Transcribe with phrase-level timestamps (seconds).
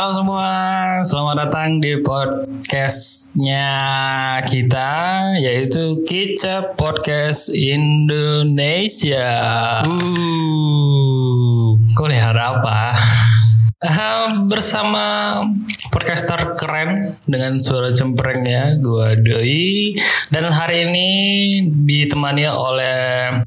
[0.00, 0.48] Halo semua,
[1.04, 3.68] selamat datang di podcastnya
[4.48, 9.28] kita yaitu Kicap Podcast Indonesia.
[9.84, 12.96] Uh, Kau lihat apa?
[13.80, 15.40] Ah, bersama
[15.88, 19.96] podcaster keren dengan suara cemprengnya, gua Doi
[20.28, 21.08] dan hari ini
[21.88, 22.98] ditemani oleh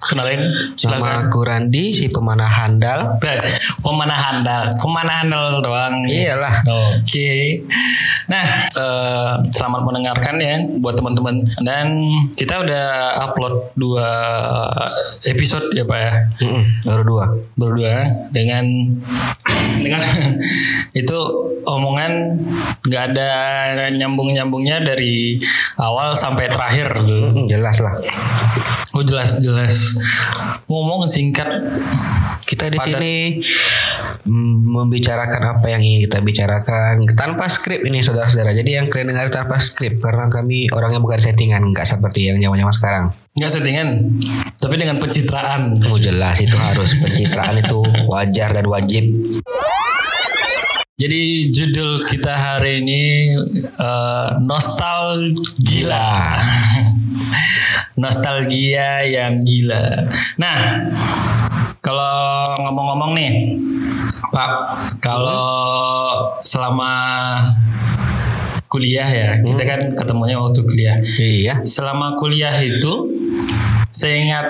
[0.01, 1.29] kenalin sama silakan.
[1.29, 3.21] aku Randi si pemanah handal.
[3.21, 3.46] Eh,
[3.86, 6.01] Pemanah handal, pemanah handal doang.
[6.09, 6.65] Iyalah.
[6.65, 7.61] Oke.
[8.25, 11.45] Nah, eh, selamat mendengarkan ya buat teman-teman.
[11.61, 14.09] Dan kita udah upload dua
[15.29, 16.14] episode ya Pak ya.
[16.42, 17.25] Mm-mm, baru dua.
[17.54, 17.95] Berdua
[18.34, 18.65] dengan
[19.73, 20.01] dengan
[20.93, 21.18] itu
[21.65, 22.38] omongan
[22.86, 23.29] nggak ada
[23.97, 25.42] nyambung-nyambungnya dari
[25.82, 27.34] awal sampai terakhir tuh.
[27.34, 27.97] Mm, jelas lah.
[28.93, 29.98] Oh jelas jelas.
[30.70, 31.50] Ngomong singkat.
[32.45, 33.02] Kita di Padat.
[33.02, 33.42] sini
[34.30, 38.54] membicarakan apa yang ingin kita bicarakan tanpa skrip ini saudara-saudara.
[38.54, 42.73] Jadi yang kalian dengar tanpa skrip karena kami orangnya bukan settingan, nggak seperti yang zaman-zaman
[42.76, 43.06] sekarang.
[43.34, 43.88] Nggak settingan,
[44.62, 45.73] tapi dengan pencitraan.
[45.89, 49.10] Oh jelas itu harus pencitraan itu wajar dan wajib.
[51.04, 56.40] Jadi judul kita hari ini eh, nostalgia.
[58.00, 60.08] Nostalgia yang gila.
[60.40, 60.56] Nah,
[61.84, 63.60] kalau ngomong-ngomong nih,
[64.32, 64.52] Pak,
[65.04, 65.44] kalau
[66.48, 66.95] selama
[68.72, 71.04] kuliah ya, kita kan ketemunya waktu kuliah.
[71.20, 71.67] Iya.
[71.67, 73.12] Selama kuliah itu,
[73.92, 74.48] saya ingat,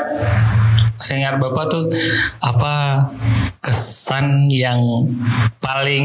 [1.01, 1.89] saya ingat bapak tuh
[2.45, 3.09] apa
[3.63, 5.07] kesan yang
[5.63, 6.03] paling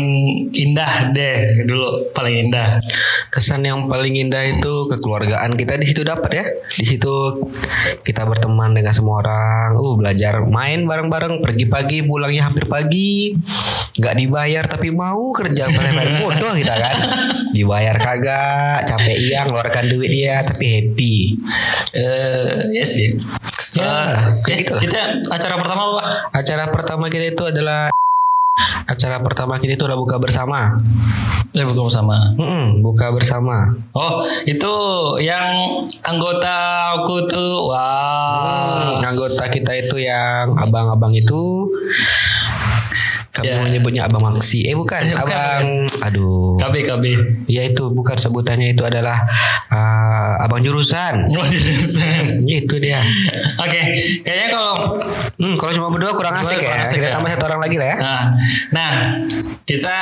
[0.55, 2.79] indah deh dulu paling indah.
[3.35, 6.47] Kesan yang paling indah itu kekeluargaan kita di situ dapat ya.
[6.79, 7.15] Di situ
[8.07, 9.75] kita berteman dengan semua orang.
[9.75, 13.35] Uh, belajar main bareng-bareng, pergi pagi, pulangnya hampir pagi.
[13.99, 16.97] Gak dibayar tapi mau kerja paling bodoh kita kan.
[17.51, 21.15] Dibayar kagak, capek iya ngeluarkan duit dia tapi happy.
[21.91, 23.19] Eh, ya sih.
[23.79, 25.01] Ya, kayak eh, gitu kita
[25.31, 26.03] acara pertama apa?
[26.35, 27.89] Acara pertama kita itu adalah
[28.89, 30.83] acara pertama kita itu adalah buka bersama.
[31.57, 32.17] Eh, bukan bersama.
[32.37, 33.73] Mm-mm, buka bersama.
[33.97, 34.75] Oh, itu
[35.25, 36.55] yang anggota
[36.99, 37.73] aku tuh.
[37.73, 38.99] Wah.
[38.99, 41.67] Hmm, anggota kita itu yang abang-abang itu
[43.39, 43.63] kamu Ya.
[43.63, 45.65] menyebutnya abang Maksi eh bukan bukan, abang
[46.03, 47.05] aduh KB KB.
[47.47, 49.15] ya itu bukan sebutannya itu adalah
[49.69, 52.43] ah, abang jurusan Oh, jurusan.
[52.61, 52.99] itu dia
[53.59, 53.81] Oke,
[54.21, 54.75] kayaknya kalau
[55.39, 57.15] hmm, kalau cuma berdua kurang asik kurang ya asik kita ya.
[57.15, 58.23] tambah satu orang lagi lah ya Nah,
[58.71, 58.91] nah
[59.63, 59.97] kita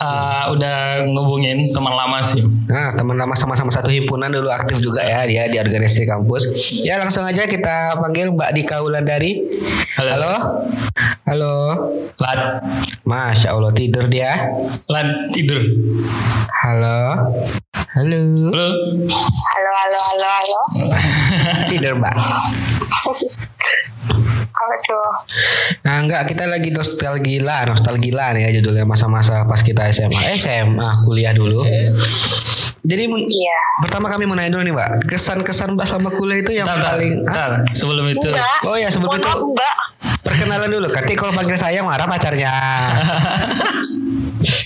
[0.00, 2.40] uh, udah ngubungin teman lama sih.
[2.66, 6.48] Nah, teman lama sama-sama satu himpunan dulu aktif juga ya dia di organisasi kampus.
[6.80, 9.44] Ya langsung aja kita panggil Mbak Dika Wulandari.
[10.00, 10.16] Halo.
[10.16, 10.34] Halo.
[11.28, 11.54] Halo.
[12.16, 12.38] Lan,
[13.04, 14.48] Masya Allah tidur dia.
[14.88, 15.60] lan tidur.
[16.64, 17.28] Halo.
[17.94, 18.20] Halo.
[18.50, 18.68] Halo.
[19.44, 20.60] Halo, halo, halo, halo.
[21.70, 22.16] Tidur Mbak.
[24.54, 25.06] Apa tuh?
[25.82, 30.86] Nah enggak kita lagi nostalgia nostalgia nih ya judulnya masa-masa pas kita SMA Eh, SMA
[31.04, 31.60] kuliah dulu.
[32.84, 33.56] Jadi Iya.
[33.80, 36.92] pertama kami mau nanya dulu nih Mbak kesan-kesan Mbak sama kuliah itu yang Bentar, bentar,
[36.94, 37.50] paling ah, bentar.
[37.72, 38.46] Sebelum itu, Enggak.
[38.62, 39.74] Oh ya sebelum itu enggak.
[40.20, 40.86] perkenalan dulu.
[40.86, 42.52] Nanti kalau panggil saya marah pacarnya.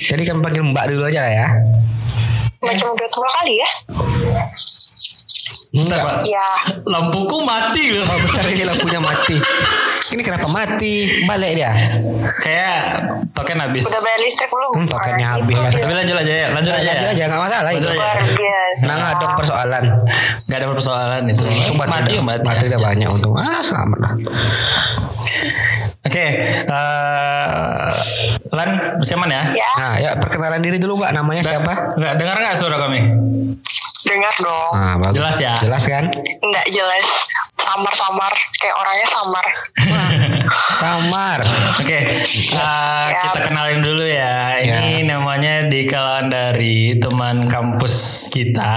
[0.08, 1.46] Jadi kami panggil Mbak dulu aja lah ya.
[2.58, 3.70] Macam udah tua kali ya?
[5.68, 6.00] bentar, Enggak.
[6.00, 6.16] Pak.
[6.24, 6.48] Iya.
[6.88, 8.00] Lampuku mati loh.
[8.02, 9.36] Oh bentar ini lampunya mati.
[10.08, 11.04] Ini kenapa mati?
[11.28, 11.76] Balik dia.
[12.40, 13.04] Kayak
[13.36, 13.84] token habis.
[13.84, 14.70] Udah bayar listrik belum?
[14.72, 15.68] Hmm, tokennya Ah, habis itu lah.
[15.70, 15.82] dia.
[15.84, 16.88] Tapi lanjut aja ya, lanjut aja.
[16.88, 17.12] Lanjut ya.
[17.12, 17.84] aja nggak masalah itu.
[17.84, 18.00] Lanjut aja.
[18.00, 18.82] Luar biasa.
[18.88, 19.84] Nah nggak ada persoalan.
[20.40, 21.44] Gak ada persoalan itu.
[21.44, 22.46] Itu mati ya udah, mati.
[22.48, 23.34] mati udah banyak untung.
[23.36, 24.12] Ah selamat lah.
[26.08, 26.26] Oke,
[26.64, 27.87] eh,
[28.58, 29.42] Lan, bersiaman ya?
[29.54, 31.10] Ya, Nah ya perkenalan diri dulu Mbak.
[31.14, 31.94] Namanya siapa?
[31.94, 33.00] Nggak dengar nggak suara kami?
[34.08, 34.70] dengar dong.
[34.72, 35.16] Nah, bagus.
[35.20, 35.54] Jelas ya?
[35.60, 36.04] Jelas kan?
[36.16, 37.04] Enggak jelas.
[37.68, 38.32] Samar-samar.
[38.56, 39.44] Kayak orangnya samar.
[40.72, 41.38] Samar.
[41.76, 44.56] Oke, eh, kita kenalin dulu ya.
[44.56, 48.74] Ini namanya di kalangan dari teman kampus kita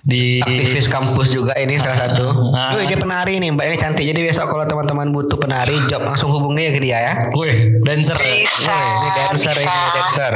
[0.00, 2.54] di Aktivis kampus juga ini salah satu.
[2.54, 2.78] Ah.
[2.78, 4.04] Wih dia penari nih Mbak ini cantik.
[4.06, 7.14] Jadi besok kalau teman-teman butuh penari job langsung hubungi ya ke dia ya.
[7.34, 8.14] Wih, dancer.
[8.14, 8.70] Bisa.
[8.70, 10.34] Wih, ini dancer ini dancer.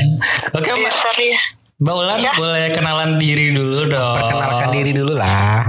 [0.60, 0.92] Oke, Mbak.
[0.92, 1.40] Dancer ya.
[1.74, 2.32] Mbak Ulan Ya.
[2.38, 4.14] boleh kenalan diri dulu dong.
[4.14, 5.66] Perkenalkan diri dulu lah.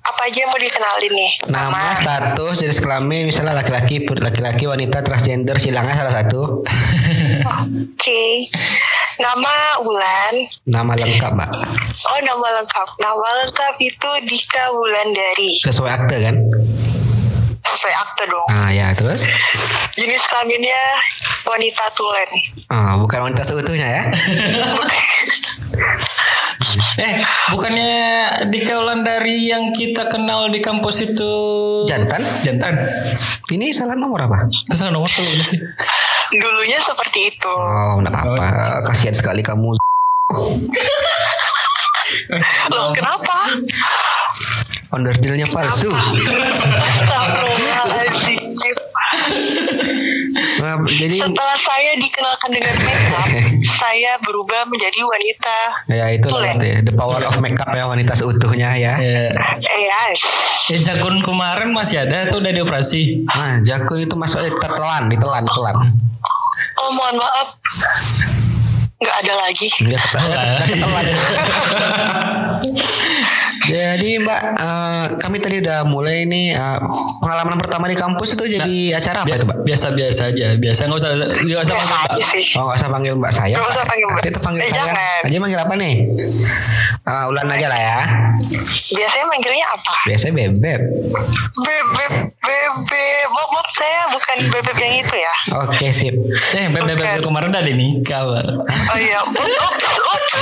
[0.00, 1.32] Apa aja yang mau dikenalin nih?
[1.52, 6.64] Nama, status, jenis kelamin, misalnya laki-laki, laki-laki, wanita, transgender, silangnya salah satu.
[7.68, 8.48] Oke.
[9.20, 9.54] Nama
[9.84, 10.34] Wulan.
[10.64, 11.50] Nama lengkap, Mbak.
[12.08, 12.88] Oh, nama lengkap.
[12.96, 15.60] Nama lengkap itu Dika Wulandari.
[15.60, 16.36] Sesuai akte kan?
[17.70, 18.48] sesuai akte dong.
[18.50, 19.24] Ah ya terus?
[19.96, 20.82] Jenis kelaminnya
[21.46, 22.30] wanita tulen.
[22.68, 24.02] Ah bukan wanita seutuhnya ya?
[26.98, 27.22] Eh,
[27.54, 27.94] bukannya
[28.50, 31.32] dikaulan dari yang kita kenal di kampus itu
[31.86, 32.18] Jantan?
[32.42, 32.82] Jantan.
[33.50, 34.50] Ini salah nomor apa?
[34.66, 35.58] Itu salah nomor tuh sih.
[36.30, 37.50] Dulunya seperti itu.
[37.50, 38.82] Oh enggak apa-apa.
[38.90, 39.74] Kasihan sekali kamu.
[42.74, 43.50] Loh, kenapa?
[44.90, 45.90] Onderdilnya palsu.
[45.94, 48.38] Astagfirullahaladzim.
[50.30, 53.28] Nah, jadi Setelah saya dikenalkan dengan makeup,
[53.82, 55.56] saya berubah menjadi wanita.
[55.88, 58.94] ya itu lah, the power of makeup ya wanita seutuhnya ya.
[58.96, 59.26] Ya,
[59.58, 60.18] Eh, yes.
[60.68, 63.26] ya jakun kemarin masih ada tuh udah dioperasi.
[63.26, 65.76] Nah, jakun itu masuknya ditelan, ditelan, ditelan.
[66.76, 67.48] Oh, mohon maaf.
[68.96, 69.66] Nggak ada lagi.
[69.82, 71.04] Ya, ketelan.
[73.70, 76.78] Jadi Mbak, eh, kami tadi udah mulai nih eh,
[77.18, 79.58] pengalaman pertama di kampus itu jadi acara apa itu Mbak?
[79.62, 80.46] Biasa-biasa aja.
[80.56, 82.10] Biasa nggak usah nggak usah panggil Mbak.
[82.52, 83.54] Oh nggak usah panggil Mbak saya.
[83.56, 84.20] Nggak usah panggil Mbak.
[84.20, 84.78] Nanti panggil Eh, saya.
[84.82, 85.20] jangan.
[85.22, 85.94] Aja manggil apa nih?
[87.02, 87.98] Ah, ulan aja lah ya.
[88.90, 89.94] Biasanya manggilnya apa?
[90.04, 90.78] Biasanya bebek.
[91.56, 93.24] Bebek, bebek.
[93.30, 95.34] Maaf, saya bukan bebek yang itu ya.
[95.64, 96.14] Oke sip.
[96.52, 98.22] Eh, bebek bebek kemarin udah ada nikah.
[98.26, 99.18] Oh iya.
[99.22, 100.34] Ups, ups,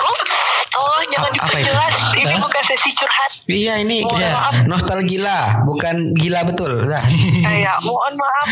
[0.00, 0.30] ups.
[0.76, 1.40] Oh, jangan itu?
[1.40, 1.92] diperjelas.
[2.14, 2.38] Ini Hah?
[2.38, 3.30] bukan sesi curhat.
[3.46, 4.54] Iya ini Mohon kita maaf.
[4.66, 6.72] nostalgia, bukan gila betul.
[6.84, 7.02] Nah,
[7.40, 8.48] Kayak, mohon maaf.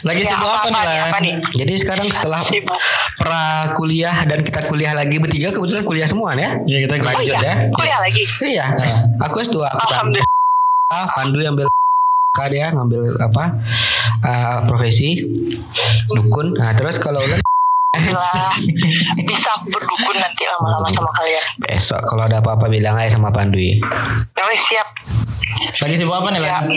[0.00, 1.34] Lagi Ya, sibuk apa, nih, apa nih, apa nih?
[1.54, 2.78] jadi sekarang setelah Sibuk.
[3.16, 3.42] pra
[3.72, 6.54] kuliah dan kita kuliah lagi bertiga kebetulan kuliah semua ya.
[6.64, 7.54] Ya, kita Oh Lanjut iya, ya.
[7.70, 8.22] kuliah lagi.
[8.40, 8.64] Iya,
[9.18, 10.30] aku S2 aku Alhamdulillah.
[10.88, 11.68] Ah, Pandu yang ambil
[12.48, 13.44] dia ngambil apa
[14.22, 15.18] ah, profesi
[16.08, 16.54] dukun.
[16.54, 17.40] Nah terus kalau ulan
[17.88, 18.52] Alhamdulillah.
[19.28, 21.44] Bisa aku berdukun nanti lama-lama sama kalian.
[21.56, 23.80] besok kalau ada apa-apa bilang aja sama Pandu ya.
[24.36, 24.88] Oh, siap.
[25.80, 26.60] Lagi sibuk apa nih, Ya.
[26.60, 26.68] Lan?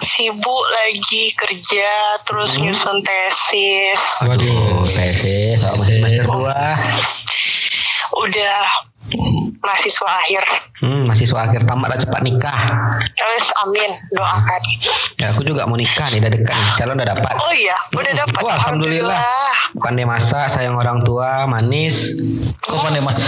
[0.00, 1.90] Sibuk lagi kerja,
[2.24, 4.00] terus nyusun tesis.
[4.24, 6.48] Waduh, tesis sama masih semester 2
[8.16, 8.60] Udah
[9.60, 10.42] mahasiswa akhir.
[10.76, 12.60] Hmm, mahasiswa akhir tamat lah cepat nikah.
[13.12, 14.60] Terus amin, doakan.
[15.16, 16.68] Ya aku juga mau nikah nih, udah dekat nih.
[16.76, 17.34] Calon udah dapat.
[17.36, 18.40] Oh iya, udah dapat.
[18.40, 19.20] Wah, alhamdulillah.
[19.76, 22.12] Pandai masak, sayang orang tua, manis.
[22.58, 23.20] Kok pandai mas?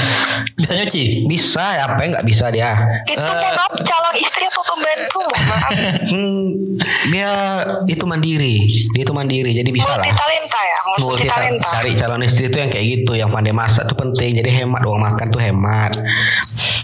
[0.56, 1.28] Bisa nyuci?
[1.28, 2.74] Bisa, ya apa yang nggak bisa dia?
[3.04, 5.20] Itu mohon maaf calon istri apa pembantu?
[5.28, 5.70] Maaf.
[6.08, 6.48] Hmm,
[7.12, 7.28] dia
[7.84, 10.16] itu mandiri, dia itu mandiri, jadi bisa Multi lah.
[10.16, 11.68] talenta ya, multi Multi talenta.
[11.68, 14.40] cari calon istri itu yang kayak gitu, yang pandai masak tuh penting.
[14.40, 15.67] Jadi hemat uang makan tuh hemat.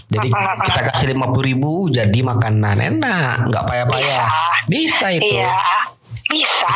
[0.05, 0.29] Jadi
[0.63, 4.27] kita kasih lima puluh ribu jadi makanan enak, nggak payah-payah.
[4.65, 5.33] Bisa itu.
[5.33, 5.57] Iya,
[6.25, 6.69] bisa.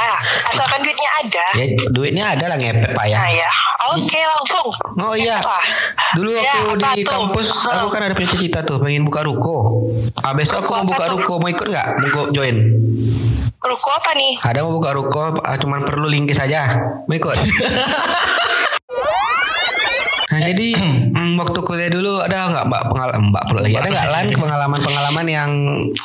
[0.45, 1.45] Asalkan duitnya ada.
[1.53, 3.17] Ya duitnya ada lah ngepet pak ya.
[3.17, 3.49] Nah ya,
[3.87, 4.67] oke langsung.
[4.97, 5.37] Oh iya.
[6.09, 7.07] Dulu Ya, aku di tuh?
[7.07, 9.85] kampus aku kan ada punya cita tuh pengen buka ruko.
[10.17, 11.11] Ah besok aku Ruko mau apa buka tuh?
[11.15, 11.87] ruko, mau ikut nggak?
[12.01, 12.55] Mau join?
[13.59, 14.33] Ruko apa nih?
[14.41, 16.81] Ada mau buka ruko, ah, cuman perlu linki saja.
[17.05, 17.37] Mau ikut?
[20.29, 20.77] Nah jadi
[21.39, 25.51] waktu kuliah dulu ada nggak mbak pengalaman mbak pula lagi ada nggak lan pengalaman-pengalaman yang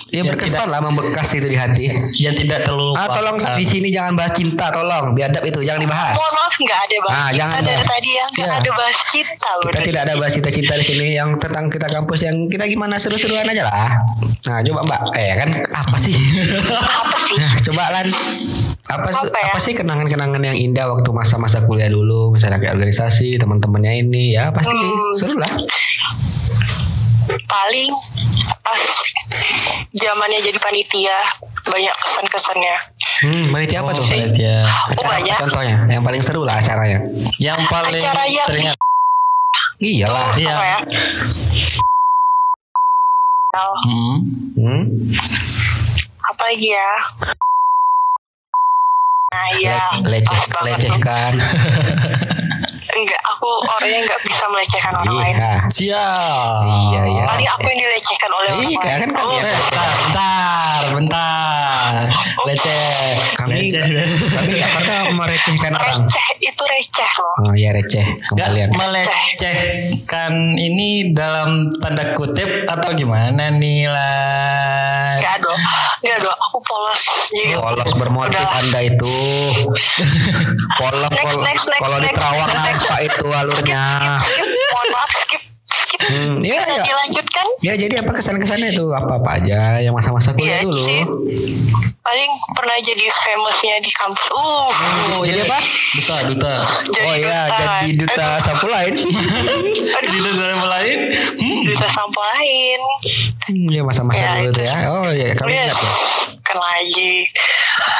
[0.08, 1.90] ya Ya, berkesan lah membekas itu di hati.
[2.14, 6.14] Yang tidak terlalu Ah tolong di sini jangan bahas cinta tolong biadab itu jangan dibahas.
[6.14, 7.86] Mohon maaf nggak ada bahas Ah, cinta jangan dari bahas.
[7.86, 8.54] tadi ya nggak Ya.
[8.56, 9.64] ada bahas cinta loh.
[9.64, 10.20] Kita tidak ada tadi.
[10.20, 13.90] bahas cinta-cinta di sini yang tentang kita kampus yang kita gimana seru-seruan aja lah.
[14.44, 16.14] Nah, coba Mbak, eh kan apa sih?
[16.70, 17.36] Apa sih?
[17.44, 18.06] Nah, coba Lan.
[18.84, 19.48] Apa, Apa ya?
[19.48, 24.52] apa sih kenangan-kenangan yang indah waktu masa-masa kuliah dulu, misalnya kayak organisasi, teman-temannya ini ya
[24.52, 25.16] pasti Hmm.
[25.16, 25.48] seru lah.
[27.46, 27.90] Paling
[28.60, 28.82] pas
[29.90, 31.16] zamannya jadi panitia
[31.64, 32.76] banyak kesan-kesannya.
[33.22, 34.04] Hmm, panitia apa tuh?
[34.34, 34.68] Ya.
[34.68, 35.36] Oh Acara apa banyak.
[35.40, 35.76] contohnya?
[35.88, 36.98] Yang paling seru lah acaranya.
[37.38, 38.76] Yang paling Acara yang- teringat.
[39.76, 40.28] Iyalah.
[40.36, 40.52] Iya.
[40.52, 40.78] Apa ya?
[43.80, 44.16] Hmm.
[44.56, 44.82] Hmm.
[46.26, 46.90] Apa lagi ya?
[49.34, 51.32] Nah ya, Le- leceh, lecehkan.
[52.94, 55.34] Enggak, aku orangnya enggak bisa melecehkan orang lain.
[55.34, 55.52] Iya.
[55.66, 56.62] Siap.
[56.62, 57.22] Iya, iya.
[57.26, 58.78] Paling aku yang dilecehkan oleh orang Iya, lain.
[58.86, 59.34] kan kan Oh.
[59.34, 59.58] Eh,
[59.98, 61.63] bentar, bentar,
[62.44, 63.14] Leceh.
[63.38, 63.82] Kami Leceh.
[64.26, 65.96] kami nggak pernah merecehkan orang.
[66.00, 67.34] receh itu receh loh.
[67.42, 68.68] Oh iya receh Gak kembalian.
[68.72, 75.18] melecehkan ini dalam tanda kutip atau gimana nih lah?
[75.18, 75.60] Enggak dong,
[76.00, 76.38] enggak dong.
[76.44, 77.02] Aku polos.
[77.30, 78.60] Jadi Polos bermotif Udah.
[78.60, 79.14] anda itu.
[80.78, 83.84] Polos next, kalau di Terawang nampak itu alurnya.
[84.20, 85.53] skip, mohon maaf skip, skip.
[85.96, 86.82] Hmm, iya, Bisa iya.
[86.82, 87.46] dilanjutkan?
[87.60, 90.80] Ya jadi apa kesan-kesannya itu apa-apa aja yang masa-masa kuliah Iya dulu.
[90.80, 91.02] sih.
[92.00, 94.26] Paling pernah jadi famousnya di kampus.
[94.28, 94.68] Uh,
[95.14, 95.56] Oh, jadi apa?
[95.94, 96.54] Duta, duta.
[96.84, 97.64] jadi oh iya duta.
[97.80, 98.92] jadi duta Aduh, sapu lain.
[99.96, 100.98] aduh, Di duta yang lain?
[101.34, 101.62] Hmm.
[101.64, 102.80] duta sampo lain.
[103.46, 104.60] Hmm, ya masa-masa Ya, dulu itu.
[104.62, 104.74] ya.
[104.90, 105.64] Oh iya kami Yes.
[105.64, 105.90] ingat ya.
[106.28, 107.12] weekend lagi.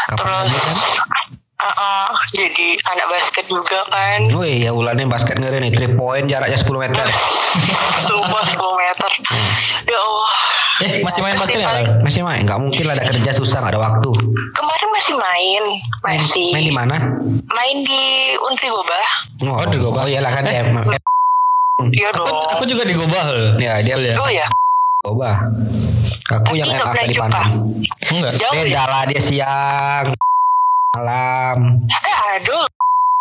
[0.05, 0.77] Kapan Terus lagi kan?
[1.65, 4.29] Ah, ah, jadi anak basket juga kan.
[4.31, 7.07] Wih ya ulannya basket ngeri nih 3 point jaraknya 10 meter.
[8.07, 9.11] Sumpah 10 meter.
[9.85, 10.33] Ya Allah.
[10.77, 11.97] Eh, masih main basket ya?
[11.99, 14.11] Masih main nggak mungkin lah ada kerja susah nggak ada waktu.
[14.53, 15.63] Kemarin masih main,
[16.03, 16.97] Main, masih main di mana?
[17.49, 18.03] main di
[18.39, 19.07] Untri Gobah.
[19.45, 20.05] Oh, Oh, di Gobah.
[20.05, 21.03] Oh iyalah kan em, em-
[21.87, 22.39] Iya Aku, dong.
[22.51, 23.51] aku juga di Gobah loh.
[23.57, 24.17] Ya, dia- Kuliah.
[24.17, 24.47] Oh ya,
[25.01, 25.37] Gobah.
[26.27, 27.15] Aku Tapi yang pernah di.
[27.15, 27.51] Padang.
[28.09, 28.33] Enggak.
[28.37, 28.85] jauh Beda ya.
[28.85, 30.07] lah dia siang
[30.95, 31.57] malam.
[31.85, 32.65] Eh aduh,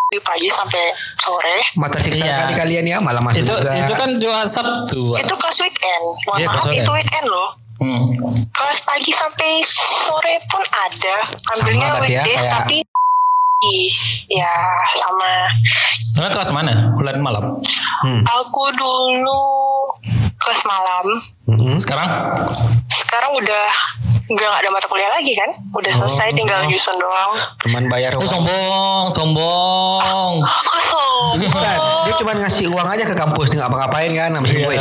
[0.07, 0.83] di pagi sampai
[1.17, 1.57] sore.
[1.75, 2.35] Mata siksa Iya.
[2.43, 3.71] kali kalian ya malam masuk Itu juga.
[3.73, 5.03] itu kan cuma Sabtu.
[5.15, 6.03] Itu kelas weekend.
[6.23, 6.83] Mohon Iya, maaf, kelas weekend.
[6.83, 7.49] itu weekend loh.
[7.75, 8.01] Hmm.
[8.49, 11.15] Kelas pagi sampai sore pun ada.
[11.51, 12.77] Ambilnya Sama ya, weekdays kayak- tapi
[14.29, 14.53] ya
[14.93, 15.31] sama.
[16.13, 16.73] Karena kelas mana?
[16.93, 17.57] Bulan malam.
[18.03, 18.21] Hmm.
[18.21, 19.41] Aku dulu
[20.37, 21.05] kelas malam.
[21.45, 21.75] Mm-mm.
[21.77, 22.07] Sekarang?
[23.13, 23.65] Sekarang udah
[24.25, 25.45] nggak ada mata kuliah lagi kan?
[25.69, 26.35] Udah selesai Oh.
[26.35, 27.37] tinggal nyusun doang.
[27.61, 28.25] Cuman bayar Oh uang.
[28.25, 30.33] sombong, sombong.
[30.41, 31.45] Kosong.
[31.45, 31.77] Bukan,
[32.09, 34.65] dia cuma ngasih uang aja ke kampus nggak apa-ngapain kan habis Iya.
[34.65, 34.77] gue.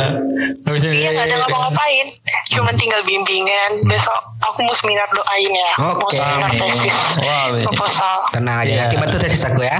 [0.65, 0.97] Habis ini.
[0.97, 2.05] Iya nggak ada ngapa-ngapain.
[2.49, 3.71] Cuman tinggal bimbingan.
[3.85, 5.69] Besok aku mau seminar doain ya.
[5.77, 6.17] Mau Oke.
[6.17, 6.97] seminar tesis.
[7.13, 7.61] Be.
[7.61, 8.17] Proposal.
[8.33, 8.81] Tenang aja, Iya.
[8.81, 9.77] nanti bantu tesis aku ya.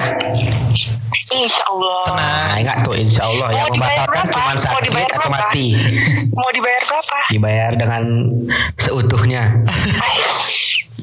[1.34, 2.02] Insya Allah.
[2.14, 3.82] Nah, ingat tuh insya Allah yang Mau
[4.25, 4.34] berapa?
[4.34, 5.36] cuma Mau sakit dibayar atau berapa?
[5.50, 5.68] mati.
[6.32, 7.18] Mau dibayar berapa?
[7.30, 8.03] Dibayar dengan
[8.77, 9.44] seutuhnya.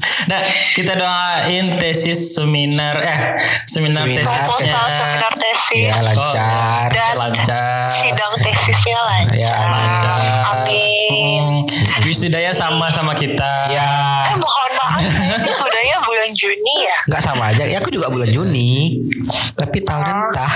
[0.01, 0.41] Nah,
[0.73, 3.37] kita doain tesis seminar eh
[3.67, 5.83] seminar, Seminar, tesisnya Proposal seminar tesis.
[5.83, 6.87] Ya lancar.
[6.89, 7.89] Oh, Dan lancar.
[7.93, 9.37] Sidang tesisnya lancar.
[9.37, 10.21] Ya, lancar.
[10.55, 11.69] Amin.
[11.69, 13.69] Hmm, wisudanya sama sama kita.
[13.69, 13.91] Ya,
[14.27, 15.05] Eh mohon maaf,
[15.37, 16.97] ini sudahnya bulan Juni ya.
[17.07, 17.65] nggak sama aja.
[17.67, 19.05] Ya aku juga bulan Juni.
[19.53, 20.53] Tapi tahun entah.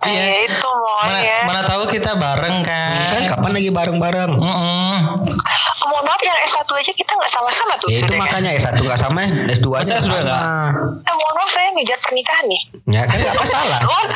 [0.00, 0.22] Iya.
[0.22, 0.64] Eh, itu
[1.02, 1.38] Mana, ya.
[1.44, 3.22] mana tahu kita bareng Kan kan?
[3.28, 4.32] kapan lagi bareng-bareng?
[4.32, 4.96] Mm-mm.
[5.76, 7.88] Oh, mohon maaf yang S1 aja kita nggak sama-sama tuh.
[7.88, 10.20] Ya itu makanya S1 nggak sama, S2 Masa nya S2 sama.
[10.22, 10.42] nggak?
[11.02, 12.62] Eh mohon maaf saya ngejar pernikahan nih.
[12.90, 13.80] Ya kan nggak masalah.
[13.90, 14.06] Oh,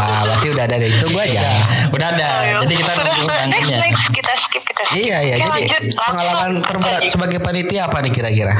[0.00, 1.40] Ah, berarti udah ada dari itu gua aja.
[1.88, 2.26] Udah ada.
[2.42, 2.58] ayo.
[2.58, 3.28] Jadi kita sudah, nunggu.
[3.46, 4.98] Next, next kita skip kita skip.
[4.98, 5.34] Iya iya.
[5.36, 5.82] Oke, Jadi lanjut.
[5.94, 8.56] Pengalaman terberat sebagai panitia apa nih kira-kira?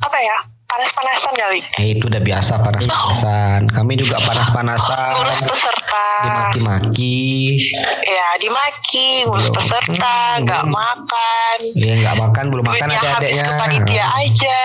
[0.00, 0.36] apa ya?
[0.72, 1.60] Panas-panasan kali.
[1.76, 3.68] Eh itu udah biasa panas-panasan.
[3.68, 5.12] Kami juga panas-panasan.
[5.14, 6.06] Ngurus peserta.
[6.24, 7.60] Dimaki-maki.
[8.00, 9.56] Ya, dimaki, ngurus Belum.
[9.58, 10.72] peserta, Hmm, nggak belum.
[10.72, 11.56] makan.
[11.76, 13.44] Iya nggak makan belum makan Duitnya adik-adiknya.
[13.44, 14.58] ke panitia aja.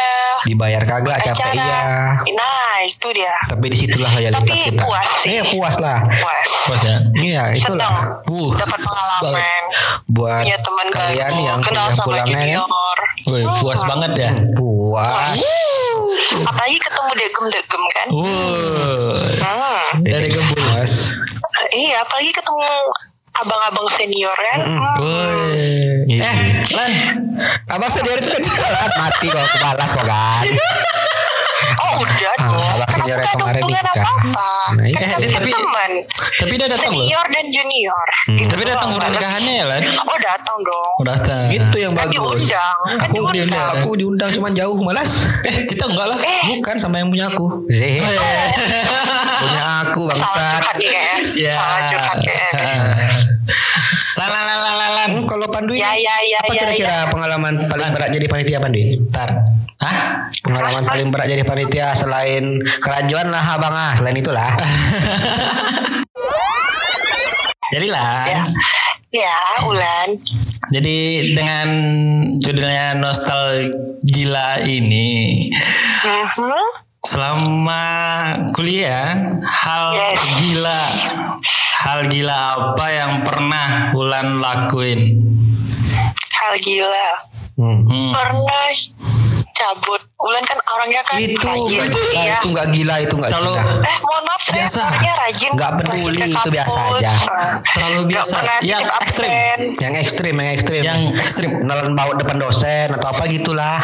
[0.48, 1.84] Dibayar kagak capek iya.
[2.24, 3.36] Nah, itu dia.
[3.46, 4.82] Tapi di situlah loyalitas Tapi kita.
[4.82, 5.28] puas sih.
[5.30, 5.98] Iya puas lah.
[6.08, 6.50] Puas.
[6.64, 6.96] Bos ya.
[7.18, 7.92] Iya itulah.
[8.24, 9.64] Uh, Dapat pengalaman.
[10.08, 11.44] Buat Punya teman kalian baru.
[11.44, 12.58] yang kenal sama pulangnya ya.
[12.58, 12.98] junior.
[13.28, 14.32] Woi, puas banget ya.
[14.56, 15.36] Puas.
[16.46, 18.08] Apalagi ketemu degem-degem kan.
[18.12, 19.30] Wuh.
[19.38, 20.04] Hmm.
[20.04, 20.30] Dari.
[21.74, 22.64] Iya, apalagi ketemu
[23.38, 24.60] abang-abang senior kan.
[24.66, 26.10] Hmm.
[26.10, 26.22] Iya.
[26.26, 26.38] Eh,
[26.74, 26.92] Lan.
[27.70, 28.42] Abang senior itu kan
[29.02, 30.48] mati kalau aku balas kok kan.
[31.78, 32.60] Oh udah Ah, dong.
[32.60, 33.84] abang Kan senior nggak ada kemarin nikah.
[33.98, 34.50] apa-apa.
[34.70, 34.98] Nah, iya.
[34.98, 35.92] Kan Eh, kami tapi- teman.
[36.38, 37.02] Tapi dia datang loh.
[37.02, 38.08] Senior dan junior.
[38.08, 38.36] Hmm.
[38.36, 39.82] Gitu Tapi datang doang, baru nggak nikahannya ya, Lan.
[40.00, 40.92] Oh datang dong.
[40.94, 41.46] Oh, datang.
[41.50, 42.44] Itu yang Kan bagus.
[42.46, 42.78] diundang.
[42.78, 43.34] Kan Aku diundang.
[43.34, 43.70] diundang.
[43.76, 45.12] Aku diundang cuman jauh malas.
[45.44, 46.20] Eh, kita enggak lah.
[46.20, 47.46] Eh, Bukan sama yang punya aku.
[47.70, 47.98] Zeh.
[49.42, 50.62] punya aku salah bangsat.
[50.74, 51.20] curhat.
[51.26, 52.76] Salah curhat kayaknya.
[55.08, 55.16] Lan.
[55.16, 58.58] Hmm, kalau Pandu ini Ya, ya, ya, apa ya, kira-kira pengalaman paling berat jadi panitia
[58.60, 58.80] Pandu?
[59.08, 59.30] Ntar.
[59.80, 59.98] Hah?
[60.44, 62.44] Pengalaman paling berat jadi panitia selain
[62.78, 64.52] kerajuan lah abang ah selain itulah.
[67.68, 68.24] Jadi lah.
[68.26, 68.44] Ya.
[69.12, 70.16] Ya, Ulan.
[70.72, 71.68] Jadi dengan
[72.40, 75.48] judulnya nostalgia ini
[76.04, 76.87] Mhm.
[77.08, 77.84] Selama
[78.52, 79.16] kuliah
[79.48, 80.20] hal Yes.
[80.44, 80.82] gila
[81.88, 85.16] hal gila apa yang pernah Wulan lakuin?
[86.38, 87.10] Hal gila.
[87.56, 87.88] Hmm.
[87.88, 88.12] Hmm.
[88.12, 88.70] Pernah
[89.58, 90.02] cabut.
[90.18, 91.80] Ulan kan orangnya kan Itu rajin.
[91.84, 92.38] itu Iya.
[92.38, 93.82] itu nggak gila itu nggak Kalau- gila.
[93.82, 94.82] Eh, mohon maaf saya Biasa.
[94.84, 95.50] orangnya rajin.
[95.52, 97.12] Nggak peduli, rajin itu biasa aja.
[97.74, 98.36] Terlalu biasa.
[98.62, 99.30] Yang ekstrim.
[99.78, 100.82] Yang ekstrim, yang ekstrim.
[100.84, 101.52] Yang ekstrim.
[101.64, 103.80] Nelen baut depan dosen atau apa gitulah.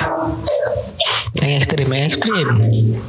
[1.33, 2.47] Yang ekstrim, yang ekstrim.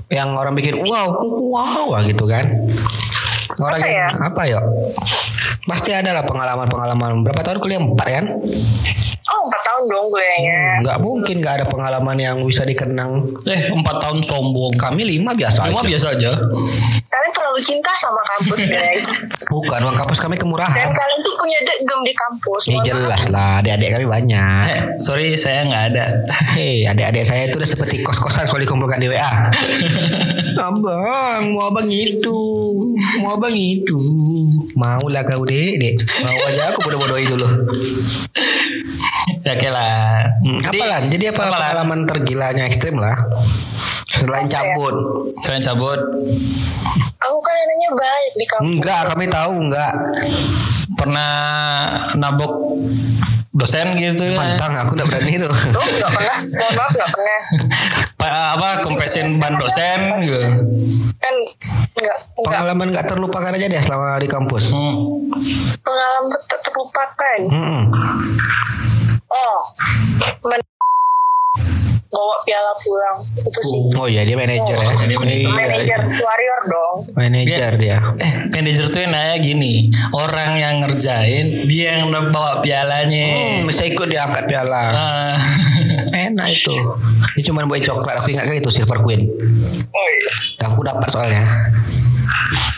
[0.09, 1.13] Yang orang bikin wow,
[1.45, 2.49] wow gitu kan.
[3.55, 4.09] Orang Apa yang ya?
[4.21, 4.61] apa ya?
[5.65, 7.25] Pasti ada lah pengalaman-pengalaman.
[7.25, 7.81] Berapa tahun kuliah?
[7.81, 8.25] Empat kan?
[9.25, 10.59] Oh, empat tahun dong kuliahnya.
[10.85, 13.25] Nggak mungkin nggak ada pengalaman yang bisa dikenang.
[13.45, 14.77] Eh empat tahun sombong.
[14.77, 15.89] Kami lima biasa Cuma aja.
[15.89, 16.31] biasa aja.
[17.55, 19.05] Terlalu cinta sama kampus, guys.
[19.47, 20.91] Bukan, uang kampus kami Dan kemurahan.
[20.91, 22.63] kalian tuh punya degem di kampus.
[22.67, 24.63] Ya jelas lah, adik-adik kami banyak.
[24.67, 26.05] Eh, sorry saya nggak ada.
[26.59, 29.23] Hei, adik-adik saya itu udah seperti kos-kosan kalau dikumpulkan di WA.
[30.67, 32.43] abang, mau abang itu,
[33.23, 34.03] mau abang itu.
[34.75, 35.95] Mau lah kau dek, dek.
[36.27, 37.47] Mau aja aku bodoh-bodohi dulu.
[39.47, 40.27] Ya oke lah.
[40.43, 41.03] Hmm, Jadi, apa lan?
[41.07, 43.15] Jadi apa, apa, pengalaman tergilanya ekstrim lah?
[44.15, 44.95] Selain cabut.
[45.43, 46.01] Selain cabut,
[47.25, 48.69] Aku kan anaknya baik di kampus.
[48.69, 49.93] Enggak, kami tahu enggak.
[50.95, 51.33] pernah
[52.13, 52.53] nabok
[53.51, 54.37] dosen gitu ya?
[54.37, 55.49] Pantang aku enggak berani itu.
[55.49, 55.57] Oh,
[55.89, 56.37] nggak pernah.
[56.45, 57.41] Mohon maaf, nggak pernah.
[58.21, 60.41] Pa- apa kompresin ban dosen gitu.
[61.17, 61.35] Kan
[61.97, 64.77] nggak nggak Pengalaman enggak terlupakan aja deh selama di kampus.
[64.77, 64.95] Hmm.
[65.81, 67.39] pengalaman ter- terlupakan.
[67.49, 67.83] Hmm.
[69.31, 69.61] Oh,
[70.45, 70.73] men-
[72.15, 73.81] bawa piala pulang itu sih.
[73.99, 74.95] Oh iya dia manajer ya.
[75.03, 75.51] Dia manajer.
[75.51, 76.97] Manajer warrior dong.
[77.19, 77.99] Manajer dia.
[78.23, 83.27] Eh, manajer tuh nanya gini, orang yang ngerjain dia yang bawa pialanya.
[83.35, 84.85] Hmm, bisa ikut dia angkat piala.
[84.95, 85.37] Ah.
[86.31, 86.77] Enak itu.
[87.35, 88.23] Dia cuma buat coklat.
[88.23, 89.27] Aku ingat kan itu Silver Queen.
[89.91, 90.33] Oh iya.
[90.71, 91.43] Aku dapat soalnya.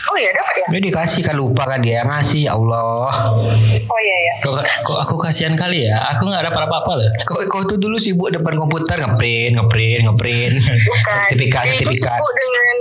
[0.07, 0.65] Oh iya dapat ya.
[0.71, 3.11] Dia dikasih kan lupa kan dia ngasih ya Allah.
[3.85, 4.33] Oh iya ya.
[4.39, 5.99] kok, kok aku kasihan kali ya?
[6.15, 7.09] Aku nggak ada apa-apa loh.
[7.27, 10.53] Kau, kau tuh dulu sibuk depan komputer ngeprint, ngeprint, ngeprint.
[11.03, 12.19] Sertifikat, sertifikat.
[12.19, 12.77] sibuk dengan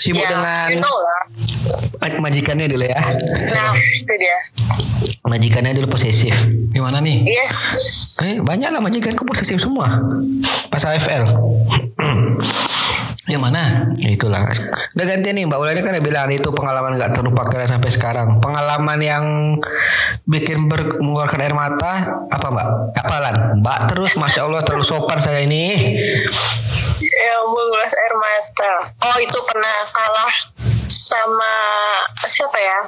[0.00, 1.20] Sibuk ya, dengan you know lah.
[2.24, 2.96] majikannya dulu ya.
[2.96, 4.36] Nah, itu dia.
[5.28, 6.32] Majikannya dulu posesif.
[6.72, 7.20] Gimana nih?
[7.28, 7.54] Yes.
[8.24, 10.00] Eh, banyak lah majikanku posesif semua.
[10.72, 11.36] Pas AFL.
[13.30, 13.62] Yang mana?
[13.94, 14.50] Ya itulah.
[14.90, 18.42] Udah ganti nih Mbak Ulani kan udah bilang itu pengalaman nggak terlupakan sampai sekarang.
[18.42, 19.24] Pengalaman yang
[20.26, 21.92] bikin ber- mengeluarkan air mata
[22.26, 22.66] apa Mbak?
[22.98, 23.34] Apalan?
[23.62, 25.70] Mbak terus Masya Allah terlalu sopan saya ini.
[27.00, 28.72] Ya mengulas air mata.
[29.06, 30.32] Oh itu pernah kalah
[30.90, 31.52] sama
[32.26, 32.80] siapa ya?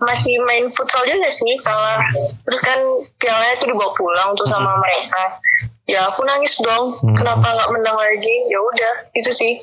[0.00, 2.00] Masih main futsal juga sih kalah.
[2.46, 2.78] Terus kan
[3.18, 5.42] pialanya tuh dibawa pulang tuh sama mereka.
[5.90, 6.94] Ya aku nangis dong.
[7.18, 8.34] Kenapa nggak menang lagi?
[8.46, 9.58] Ya udah itu sih.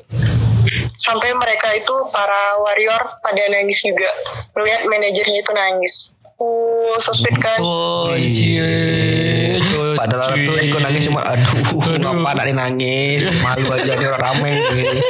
[1.00, 4.12] Sampai mereka itu para warrior pada nangis juga.
[4.60, 5.94] Lihat manajernya itu nangis.
[6.36, 7.56] Uh, sosmed kan.
[7.64, 9.56] Oh iya.
[9.96, 13.24] Padahal tuh ikut nangis cuma aduh, kenapa nak nangis?
[13.40, 15.00] Malu aja nih orang ramai begini.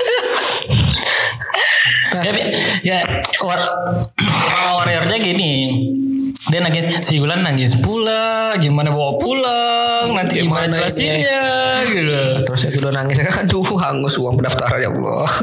[2.19, 2.32] ya,
[2.80, 2.99] ya
[3.45, 3.60] war,
[4.80, 5.52] warriornya gini
[6.49, 11.45] dia nangis si Wulan nangis pula gimana bawa pulang nanti gimana, Gimana jelasinnya
[11.86, 15.28] gitu Terus aku udah nangis kan aduh hangus uang pendaftaran ya Allah.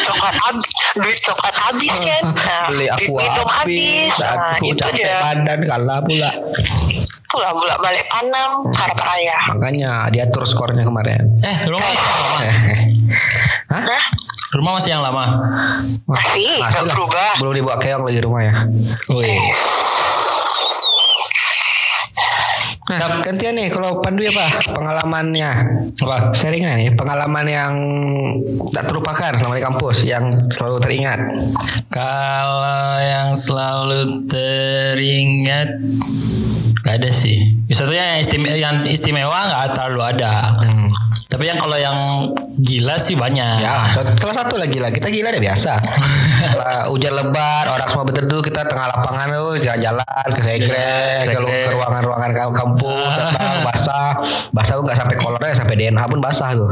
[0.00, 4.94] coklat habis duit coklat habis kan nah, Beli aku minum habis, nah, aduh itu capek
[4.96, 6.30] dia badan kalah pula.
[7.26, 11.30] pulang bolak balik Panam harap raya Makanya diatur skornya kemarin.
[11.40, 12.38] eh rumah masih yang lama
[13.70, 13.82] Hah?
[13.86, 14.04] Hah?
[14.54, 15.24] Rumah masih yang lama
[16.10, 16.94] masih Masih lah.
[16.94, 18.54] berubah Belum dibawa keong lagi rumah ya.
[19.10, 19.40] Wih.
[22.90, 25.50] Nah, gantian nih kalau Pandu apa pengalamannya?
[26.02, 27.72] apa Sharingan nih pengalaman yang
[28.74, 31.20] tak terlupakan selama di kampus yang selalu teringat.
[31.86, 35.70] kalau yang selalu teringat
[36.80, 37.36] Gak ada sih.
[37.70, 40.56] Satunya yang istimewa, yang istimewa nggak terlalu ada.
[40.64, 40.88] Hmm.
[41.30, 41.96] Tapi yang kalau yang
[42.58, 43.62] gila sih banyak.
[43.62, 43.86] Ya,
[44.20, 44.90] salah satu lagi lah.
[44.90, 45.78] Kita gila deh biasa.
[46.90, 50.74] Hujan lebat, orang semua berteduh, kita tengah lapangan tuh jalan-jalan ke sekrek,
[51.22, 51.62] ke, Sekrek.
[51.62, 53.12] ke ruangan-ruangan kam- kampus,
[53.66, 54.18] basah,
[54.50, 56.66] basah tuh nggak sampai kolornya, sampai DNA pun basah tuh.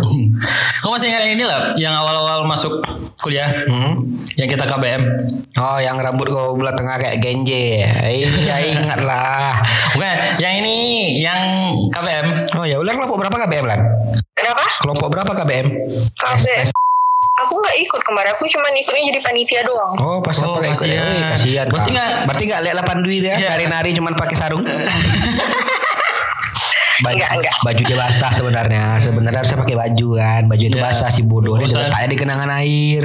[0.81, 2.83] Kamu masih ingat yang ini lah, yang awal-awal masuk
[3.21, 4.03] kuliah, Hmm.
[4.35, 5.03] yang kita KBM.
[5.55, 7.85] Oh, yang rambut kau belah tengah kayak genje.
[7.85, 9.63] Iya, ingat lah.
[9.95, 10.77] Bukan, yang ini,
[11.21, 11.41] yang
[11.93, 12.27] KBM.
[12.57, 13.81] Oh ya, udah kelompok berapa KBM lan?
[14.49, 15.67] Kenapa Kelompok berapa KBM?
[16.15, 16.69] KBM
[17.39, 21.07] aku nggak ikut kemarin aku cuma ikutnya jadi panitia doang Oh, pas Oh, kasihan.
[21.07, 21.67] Wih, kasihan.
[21.69, 21.95] Berarti Kak.
[21.95, 23.35] nggak- berarti nggak lihat 8 duit ya?
[23.37, 23.49] Iya.
[23.53, 24.65] Nari-nari cuman pakai sarung.
[26.99, 27.57] baju, Enggak, enggak.
[27.63, 28.85] baju dia basah sebenarnya.
[28.99, 30.43] Sebenarnya harusnya pakai baju kan.
[30.47, 30.85] Baju itu Iya.
[30.85, 33.05] basah si bodoh ini letaknya di genangan air.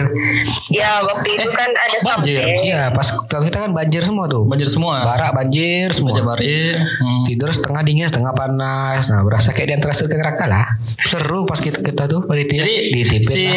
[0.70, 2.42] ya waktu itu kan ada banjir.
[2.42, 4.44] sampai Iya, pas kalau kita kan banjir semua tuh.
[4.44, 4.96] Banjir semua.
[5.04, 6.12] Barak banjir semua.
[6.14, 6.58] Baca Bari.
[6.74, 7.24] Hmm.
[7.26, 9.10] Tidur setengah dingin, setengah panas.
[9.10, 10.66] Nah, berasa kayak di antara surga neraka lah.
[11.04, 13.56] Seru pas kita kita tuh panitia Jadi ditipin si lah.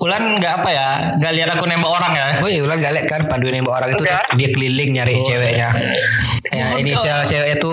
[0.00, 2.26] Ulan nggak apa ya, nggak lihat aku nembak orang ya.
[2.40, 4.20] Oh iya, ulang gak liat kan pandu nembak orang itu Udah.
[4.34, 5.70] dia keliling nyari ceweknya.
[6.50, 7.70] Ya, inisial cewek itu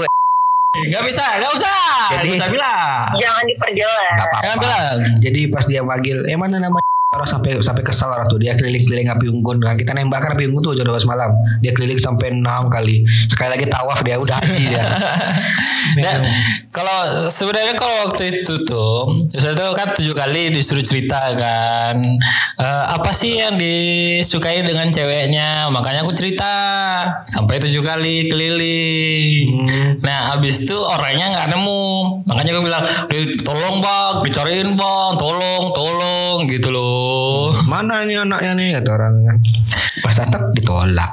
[0.88, 1.76] Nggak bisa, nggak usah.
[2.10, 3.10] Jadi- Nggak usah bilang.
[3.16, 4.44] jangan diperjelas Gak apa-apa.
[4.44, 4.96] Jangan bilang.
[5.18, 9.08] Jadi pas dia manggil, eh mana nama orang sampai sampai kesal orang tuh dia keliling-keliling
[9.08, 12.36] api unggun kan kita nembak kan api unggun tuh jam 12 malam dia keliling sampai
[12.36, 14.84] enam kali sekali lagi tawaf dia udah haji dia
[15.98, 16.20] Dan
[16.78, 21.98] kalau sebenarnya kalau waktu itu tuh, saya tuh kan tujuh kali disuruh cerita kan,
[22.58, 26.50] Eh, apa sih yang disukai dengan ceweknya, makanya aku cerita
[27.24, 29.62] sampai tujuh kali keliling.
[30.02, 31.86] Nah abis itu orangnya nggak nemu,
[32.26, 37.54] makanya aku bilang, "Di- tolong bang, dicariin bang, tolong, tolong gitu loh.
[37.66, 39.38] mana nih anaknya nih kata orang kan
[40.00, 41.12] pas datang ditolak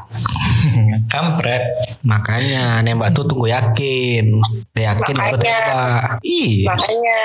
[1.12, 1.62] Kampret.
[2.02, 4.40] Makanya nembak tuh tunggu yakin.
[4.72, 5.66] Yakin baru Makanya.
[5.66, 6.02] tembak.
[6.20, 6.64] Iya.
[6.66, 7.18] Makanya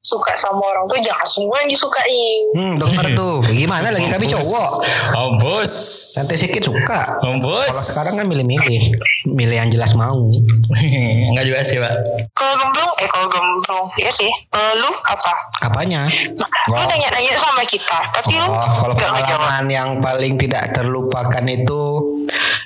[0.00, 2.24] suka sama orang tuh jangan semua yang disukai.
[2.52, 3.36] Hmm, dokter tuh.
[3.46, 4.68] Gimana lagi kami cowok?
[5.12, 5.72] Oh bos.
[6.14, 7.20] Santai sedikit suka.
[7.20, 7.66] Oh bos.
[7.66, 8.82] Kalau sekarang kan milih-milih.
[9.26, 10.30] Milih yang jelas mau.
[11.30, 11.94] Enggak juga sih pak.
[12.32, 14.28] Kalau gemblung, eh kalau gemblung, iya sih.
[14.28, 15.32] Eh, lu apa?
[15.62, 16.06] Apanya?
[16.08, 16.80] Lu Oh.
[16.80, 21.82] nanya-nanya sama kita, tapi lu Oh, kalau pengalaman yang paling tidak terlupakan itu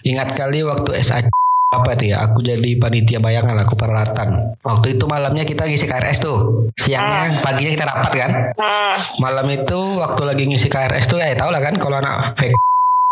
[0.05, 1.27] ingat kali waktu SA
[1.69, 2.25] apa itu ya?
[2.25, 4.57] Aku jadi panitia bayangan aku peralatan.
[4.65, 6.73] Waktu itu malamnya kita ngisi KRS tuh.
[6.81, 8.31] Siangnya paginya kita rapat kan?
[8.57, 12.57] Hmm, malam itu waktu lagi ngisi KRS tuh ya tau lah kan kalau anak fake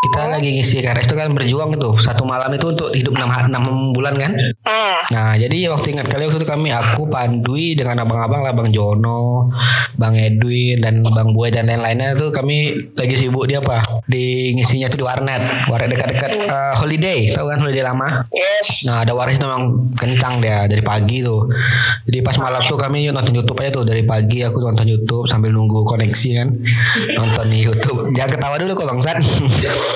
[0.06, 4.14] kita lagi ngisi KRS itu kan berjuang tuh satu malam itu untuk hidup 6, bulan
[4.14, 4.86] kan hmm.
[5.10, 9.50] Nah jadi waktu ingat kali waktu itu kami aku Pandui dengan abang-abang lah Bang Jono,
[9.94, 13.82] Bang Edwin dan Bang Buai dan lain-lainnya tuh kami lagi sibuk di apa?
[14.06, 18.26] Di ngisinya tuh di warnet, warnet dekat-dekat eh, holiday, tahu kan holiday lama?
[18.34, 18.90] Yes.
[18.90, 21.46] Nah ada waris memang kencang dia dari pagi tuh.
[22.06, 25.54] Jadi pas malam tuh kami nonton YouTube aja tuh dari pagi aku nonton YouTube sambil
[25.54, 26.48] nunggu koneksi kan
[27.16, 28.10] nonton di YouTube.
[28.12, 29.16] Jangan ketawa dulu kok bangsat.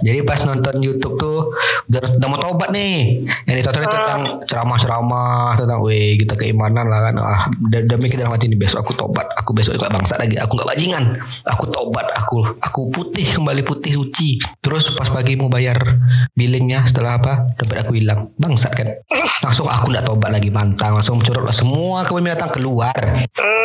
[0.00, 1.52] Jadi pas nonton YouTube tuh
[1.92, 3.24] udah, udah mau tobat nih.
[3.46, 7.14] Yang ditonton itu tentang ceramah-ceramah tentang weh kita keimanan lah kan.
[7.20, 9.26] Ah udah, udah mikir dalam hati ini besok aku tobat.
[9.40, 10.36] Aku besok juga bangsat lagi.
[10.40, 11.04] Aku nggak bajingan.
[11.48, 12.06] Aku tobat.
[12.16, 14.40] Aku aku putih kembali putih suci.
[14.60, 15.78] Terus pas pagi mau bayar
[16.34, 18.88] billingnya setelah apa dompet aku hilang bangsat kan
[19.40, 22.92] langsung aku nggak tobat lagi pantang langsung curut lah semua kebun binatang keluar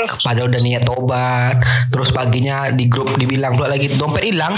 [0.06, 1.56] Hmm, padahal udah niat tobat
[1.90, 4.54] terus paginya di grup dibilang pula lagi dompet hilang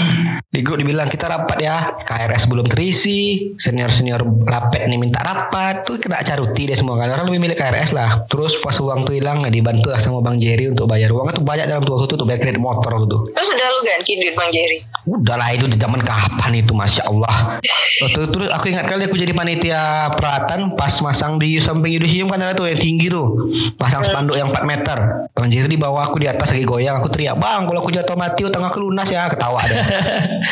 [0.52, 1.67] di grup dibilang kita rapat ya
[2.04, 5.84] KRS belum terisi senior senior lapet nih minta rapat.
[5.84, 7.12] Tuh kena caruti deh semua kan.
[7.14, 8.24] Orang lebih milik KRS lah.
[8.30, 11.66] Terus pas uang tuh hilang dibantu lah sama Bang Jerry untuk bayar uangnya tuh banyak
[11.66, 13.18] dalam tuh waktu itu untuk bayar kredit motor itu.
[13.34, 14.78] Terus udah lu ganti duit Bang Jerry.
[15.08, 17.34] Udah lah itu di zaman kapan itu Masya Allah.
[17.98, 22.30] Waktu itu terus aku ingat kali aku jadi panitia peralatan Pas masang di samping Yudisium
[22.30, 23.50] kan ada tuh yang tinggi tuh.
[23.74, 24.98] Pasang spanduk yang 4 meter.
[25.34, 27.02] Bang Jerry di bawah aku di atas lagi goyang.
[27.02, 29.26] Aku teriak Bang kalau aku jatuh mati utang aku lunas ya.
[29.26, 29.76] Ketawa deh.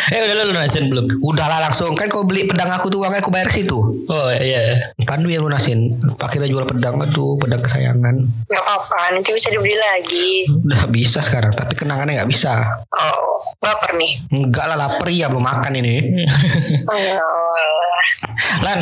[0.07, 1.06] Eh udah lu lunasin belum?
[1.23, 1.95] Udahlah langsung.
[1.95, 3.79] Kan kau beli pedang aku tuh uangnya aku bayar ke situ.
[4.07, 4.92] Oh iya.
[5.07, 5.95] Pandu yang lunasin.
[6.19, 8.14] Akhirnya jual pedang Aduh pedang kesayangan.
[8.51, 10.47] Gak apa-apa, nanti bisa dibeli lagi.
[10.66, 12.66] Udah bisa sekarang Tapi kenangannya nggak bisa.
[12.90, 14.12] Oh, baper nih.
[14.33, 15.09] Enggak lah lapar.
[15.11, 15.95] Ya belum makan ini.
[16.87, 17.57] Oh,
[18.37, 18.81] Lan,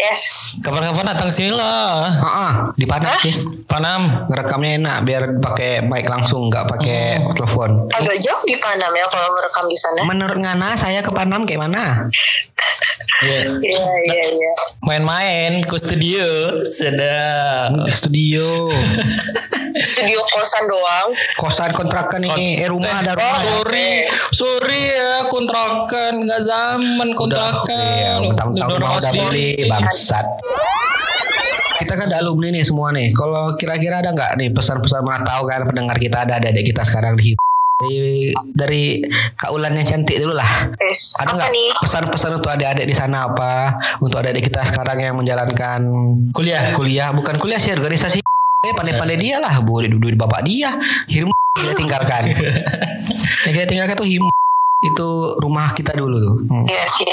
[0.00, 0.56] yes.
[0.64, 2.08] kapan-kapan datang sini lah.
[2.16, 3.34] Ah, ah, di panas sih
[3.68, 4.24] Panam.
[4.24, 7.00] ngerekamnya enak biar pakai mic langsung nggak pakai
[7.36, 7.92] telepon.
[7.92, 10.00] Agak jauh di Panam ya kalau merekam di sana.
[10.08, 12.08] Menurut Ngana saya ke Panam kayak mana?
[13.20, 13.52] Iya.
[13.60, 14.52] Iya, iya, iya.
[14.80, 16.24] Main-main ke studio.
[16.64, 17.84] Sedap.
[17.84, 18.64] Di studio,
[19.80, 21.08] Studio kosan doang.
[21.36, 23.40] kosan kontrakan ini, eh rumah ada rumah.
[23.40, 28.18] Sorry, sorry ya kontrakan nggak zaman kontrakan.
[28.20, 29.26] Iya, Udah orang udah sendiri.
[29.56, 30.26] beli bangsat.
[31.80, 33.08] Kita kan ada alumni nih semua nih.
[33.16, 37.16] Kalau kira-kira ada nggak nih pesan-pesan mana tahu kan pendengar kita ada adik-adik kita sekarang
[37.16, 37.32] di
[37.80, 38.84] dari, dari
[39.40, 40.68] Kak Ulan yang cantik dulu lah.
[40.76, 41.16] Yes.
[41.16, 41.68] Ada nggak nih?
[41.80, 43.72] pesan-pesan untuk adik-adik di sana apa?
[44.04, 45.80] Untuk adik-adik kita sekarang yang menjalankan
[46.36, 46.76] Kuliah.
[46.76, 48.20] kuliah, bukan kuliah sih organisasi.
[48.60, 50.76] Eh pandai-pandai dia lah, bu duit duit bapak dia.
[51.08, 51.32] Him
[51.64, 52.28] kita tinggalkan.
[53.48, 54.28] yang kita tinggalkan tuh him
[54.88, 55.08] itu
[55.40, 56.34] rumah kita dulu tuh.
[56.44, 56.64] Hmm.
[56.68, 57.08] Iya sih.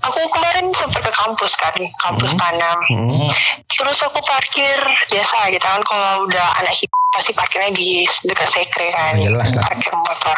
[0.00, 2.78] Aku kemarin sempat ke kampus kan, kampus Panam.
[2.88, 3.28] Hmm.
[3.72, 8.88] Terus aku parkir biasa gitu kan kalau udah anak hip pasti parkirnya di dekat sekre
[8.88, 9.20] kan.
[9.20, 9.68] Oh, jelas lah.
[9.68, 10.36] Parkir motor.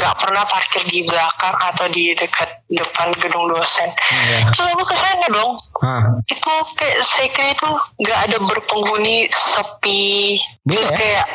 [0.00, 3.92] Gak pernah parkir di belakang atau di dekat depan gedung dosen.
[4.08, 4.48] Iya.
[4.48, 5.52] Terus aku ke sana dong.
[5.84, 6.02] Hah.
[6.24, 7.68] Itu kayak sekre itu
[8.08, 10.40] gak ada berpenghuni sepi.
[10.64, 10.96] Terus Iya.
[10.96, 11.26] kayak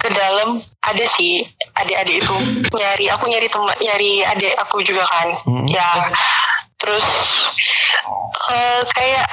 [0.00, 0.56] ke dalam
[0.88, 1.44] ada sih
[1.76, 2.36] adik-adik itu
[2.72, 5.28] nyari aku nyari teman nyari adik aku juga kan.
[5.44, 5.68] Hmm.
[5.68, 5.84] Ya
[6.80, 7.06] terus
[8.48, 9.26] eh, kayak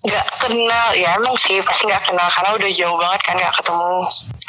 [0.00, 3.94] nggak kenal ya emang sih pasti nggak kenal karena udah jauh banget kan nggak ketemu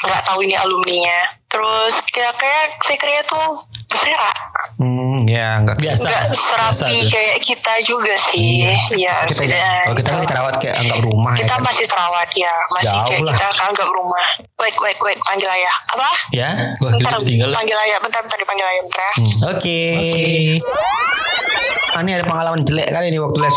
[0.01, 4.37] nggak tahu ini alumninya terus kayak kayak sekretnya tuh berserak
[4.73, 5.77] Hmm, ya enggak.
[5.77, 6.09] Biasa.
[6.09, 10.25] nggak serapi kayak kita juga sih ya Kita sudah kalau kita kan gitu.
[10.25, 11.61] kita rawat kayak anggap rumah ya kita kan.
[11.61, 13.29] masih terawat ya masih Jauh kayak lah.
[13.29, 14.25] kita kan anggap rumah
[14.57, 17.49] wait wait wait panggil ayah apa Ya, gua bentar tinggal.
[17.51, 19.11] panggil ayah bentar bentar dipanggil ayah bentar ya.
[19.51, 19.81] Oke.
[21.91, 23.55] Ah, ini ada pengalaman jelek kali ini waktu les.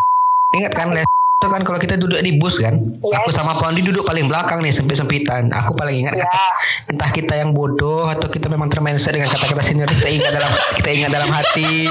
[0.59, 3.35] Ingat kan les itu kan kalau kita duduk di bus kan, aku Yes.
[3.35, 5.53] sama Pondi duduk paling belakang nih sempit-sempitan.
[5.53, 6.25] Aku paling ingat Ya.
[6.25, 6.45] kata,
[6.89, 10.89] entah kita yang bodoh atau kita memang termindset dengan kata-kata senior kita ingat dalam kita
[10.91, 11.91] ingat dalam hati.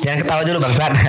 [0.00, 0.92] Jangan ketawa dulu bangsat.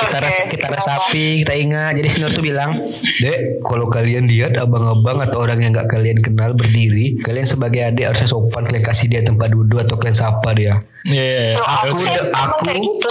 [0.00, 0.80] kita res- kita kenapa?
[0.80, 2.80] resapi kita ingat jadi senior tuh bilang
[3.20, 8.08] dek kalau kalian lihat abang-abang atau orang yang nggak kalian kenal berdiri kalian sebagai adik
[8.08, 11.56] harusnya sopan kalian kasih dia tempat duduk atau kalian sapa dia Iya.
[11.56, 13.08] Loh, Aku sih udah- emang aku- kayak gitu.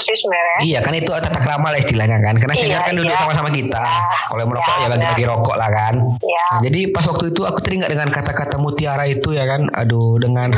[0.62, 3.18] Iya kan itu tata krama lah istilahnya kan Karena senior Iya, kan duduk iya.
[3.20, 3.82] sama-sama kita
[4.30, 5.94] Kalau yang merokok Iya, ya bagi-bagi rokok lah kan.
[6.00, 6.44] Iya.
[6.50, 9.68] Nah, Jadi pas waktu itu aku teringat dengan kata-kata mutiara itu ya kan.
[9.74, 10.54] Aduh dengan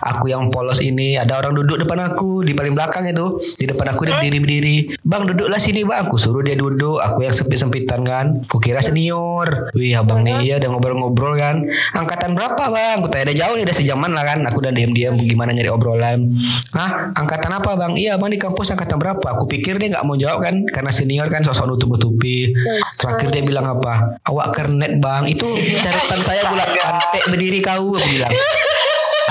[0.00, 3.38] aku yang polos ini Ada orang duduk depan aku Di paling belakang itu.
[3.58, 6.08] Di depan aku dia berdiri-berdiri Bang duduklah sini bang.
[6.08, 6.98] Aku suruh dia duduk.
[7.02, 8.26] Aku yang sempit-sempitan kan.
[8.46, 9.70] Kukira senior.
[9.76, 11.62] Wih abang nih ya udah ngobrol-ngobrol kan.
[11.94, 13.02] Angkatan berapa bang?
[13.02, 14.38] Aku tanya udah jauh nih udah sejaman lah kan.
[14.48, 16.30] Aku udah diam-diam gimana nyari obrolan.
[16.74, 17.12] Hah?
[17.14, 17.92] Angkatan apa bang?
[17.96, 19.26] Iya bang di kampus angkatan berapa?
[19.38, 22.52] Aku pikir dia nggak mau jawab kan Karena senior kan sosok nutup-nutupi
[22.94, 24.22] Terakhir dia bilang apa?
[24.22, 25.26] Awak kernet bang.
[25.26, 25.46] Itu
[25.82, 28.30] catatan saya bulat pantek berdiri kau bilang.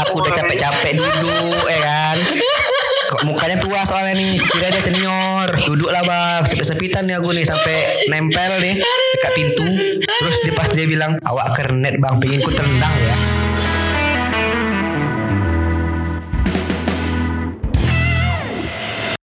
[0.04, 2.18] Aku udah capek-capek duduk ya kan?
[3.16, 4.36] Kok mukanya tua soalnya nih?
[4.36, 5.50] Kira dia senior.
[5.56, 6.42] Duduk lah bang.
[6.52, 8.76] Sepit-sepitan nih aku nih Sampai nempel nih
[9.16, 9.64] Dekat pintu.
[10.04, 12.16] Terus dia pas dia bilang Awak kernet bang.
[12.20, 13.35] Pengen ku tendang ya